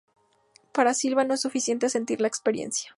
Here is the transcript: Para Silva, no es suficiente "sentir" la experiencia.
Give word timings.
Para 0.71 0.95
Silva, 0.95 1.25
no 1.25 1.35
es 1.35 1.41
suficiente 1.41 1.87
"sentir" 1.87 2.21
la 2.21 2.27
experiencia. 2.27 2.89